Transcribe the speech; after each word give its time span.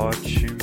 Watch 0.00 0.40
you. 0.40 0.59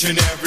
Whenever 0.00 0.37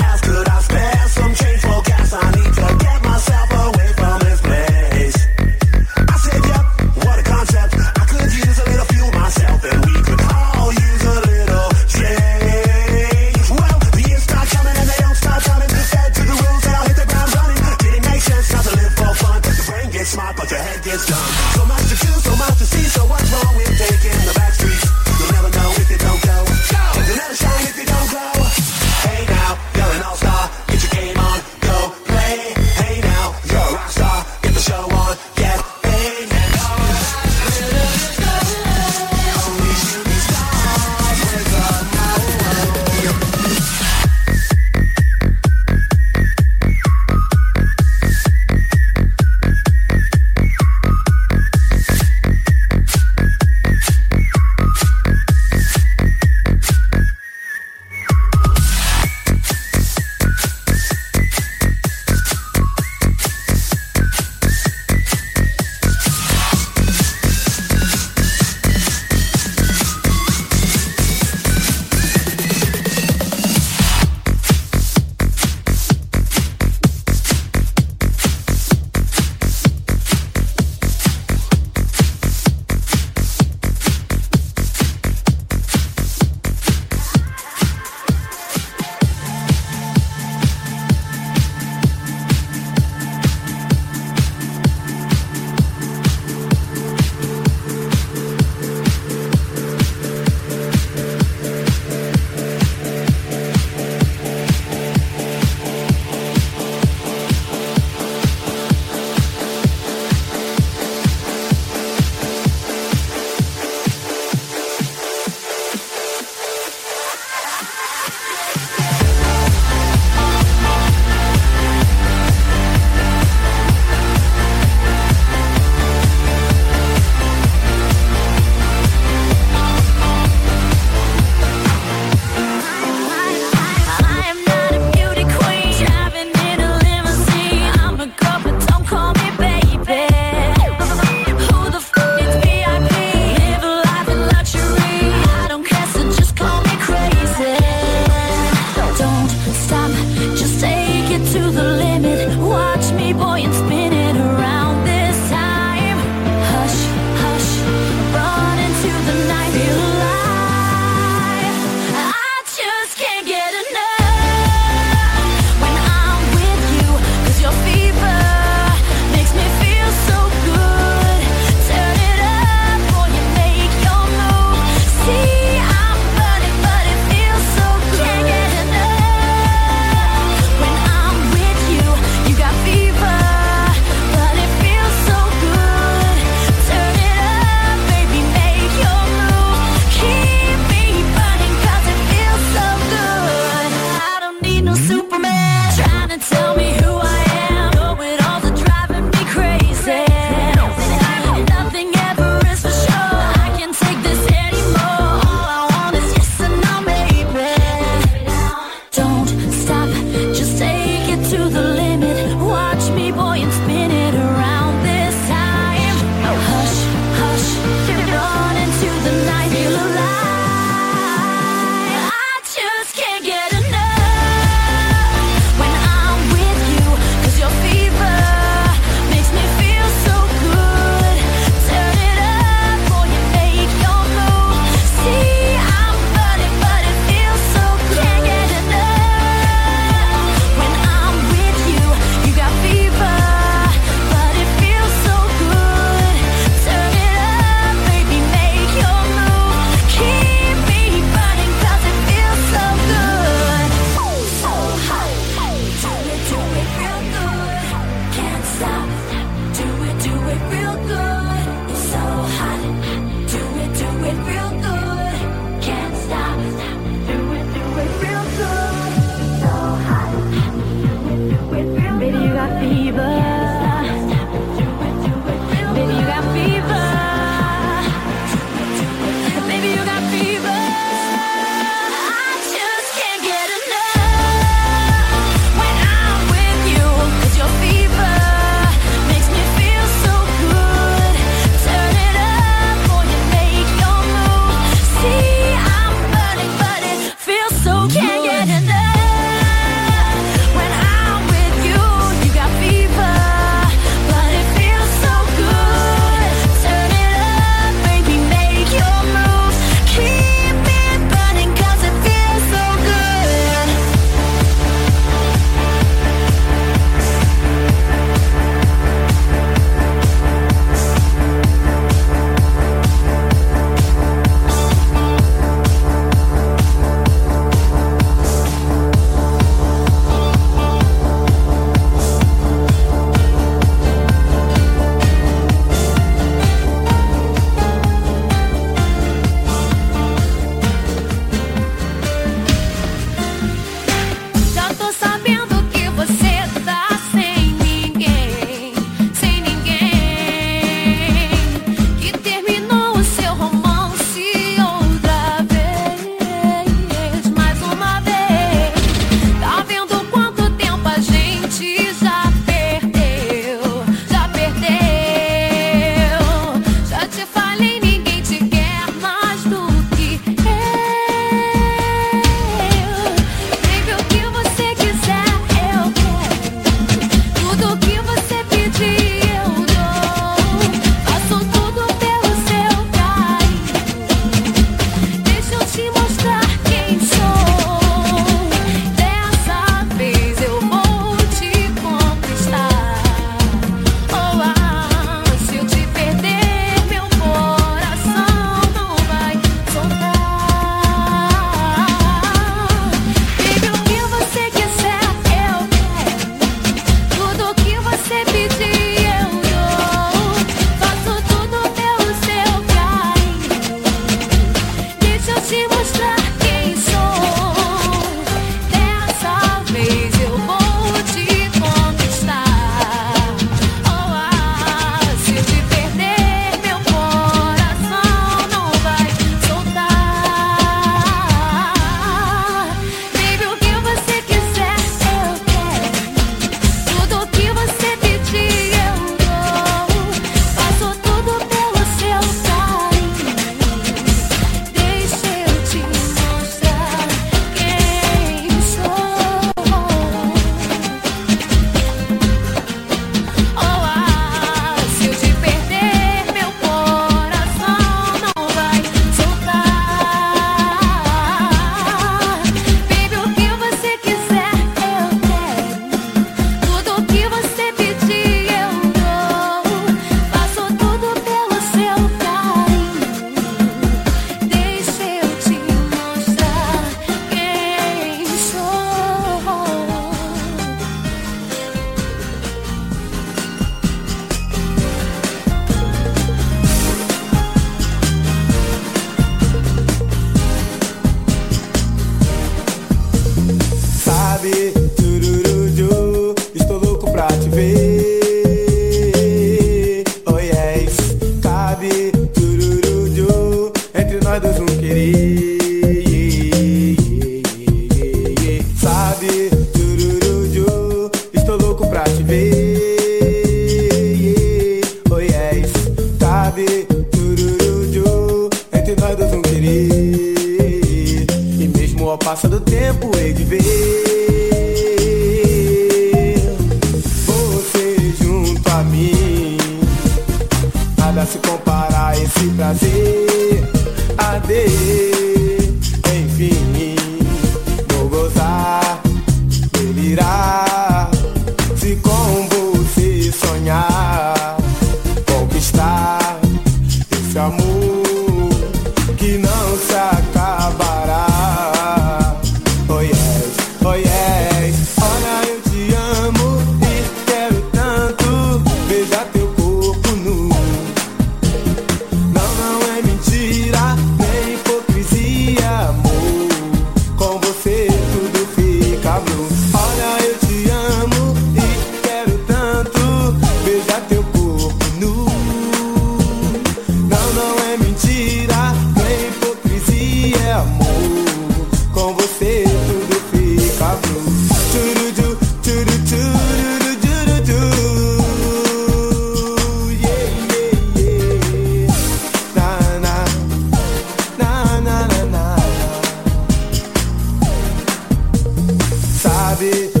Sabe, 599.61 600.00